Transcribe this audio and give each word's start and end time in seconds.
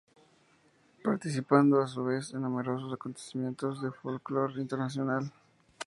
Participando 1.03 1.79
a 1.79 1.85
su 1.87 2.03
vez 2.03 2.33
en 2.33 2.41
numerosos 2.41 2.91
acontecimientos 2.91 3.83
de 3.83 3.91
folklore 3.91 4.59
internacional. 4.59 5.31